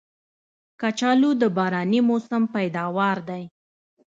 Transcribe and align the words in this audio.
کچالو 0.81 1.31
د 1.41 1.43
باراني 1.55 1.99
موسم 2.09 2.43
پیداوار 2.55 3.17
دی 3.29 3.43